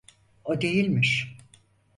[0.45, 1.37] O değilmiş.